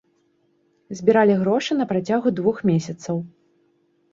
Збіралі 1.01 1.35
грошы 1.41 1.77
на 1.79 1.85
працягу 1.91 2.33
двух 2.41 2.57
месяцаў. 2.71 3.15